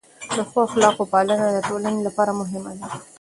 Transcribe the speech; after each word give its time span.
د 0.35 0.37
ښو 0.49 0.57
اخلاقو 0.67 1.03
پالنه 1.13 1.35
د 1.55 1.57
ټولنې 1.67 2.01
لپاره 2.07 2.31
مهمه 2.41 2.71
ده. 2.79 2.85